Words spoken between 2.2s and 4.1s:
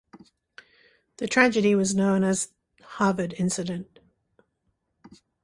as "Harvard Incident".